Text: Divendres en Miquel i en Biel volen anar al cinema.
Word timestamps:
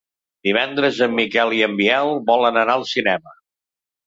Divendres 0.47 1.01
en 1.07 1.13
Miquel 1.19 1.53
i 1.57 1.61
en 1.67 1.75
Biel 1.83 2.11
volen 2.31 2.59
anar 2.63 2.77
al 2.79 2.89
cinema. 2.95 3.37